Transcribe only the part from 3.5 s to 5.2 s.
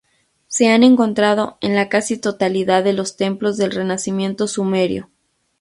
del renacimiento sumerio.